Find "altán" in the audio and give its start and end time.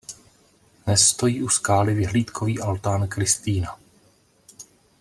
2.59-3.07